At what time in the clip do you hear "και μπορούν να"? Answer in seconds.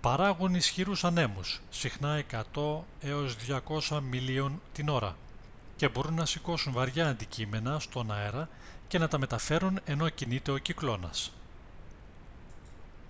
5.76-6.26